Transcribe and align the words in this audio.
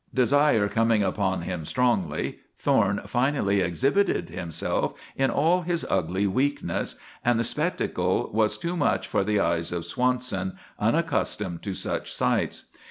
Desire 0.15 0.67
coming 0.67 1.03
upon 1.03 1.43
him 1.43 1.63
strongly, 1.63 2.39
Thorne 2.57 3.01
finally 3.05 3.61
exhibited 3.61 4.31
himself 4.31 4.99
in 5.15 5.29
all 5.29 5.61
his 5.61 5.85
ugly 5.91 6.25
weakness, 6.25 6.95
and 7.23 7.39
the 7.39 7.43
spectacle 7.43 8.27
was 8.33 8.57
too 8.57 8.75
much 8.75 9.07
for 9.07 9.23
the 9.23 9.39
eyes 9.39 9.71
of 9.71 9.85
Swanson, 9.85 10.57
unaccustomed 10.79 11.61
to 11.61 11.75
such 11.75 12.11
sights. 12.11 12.63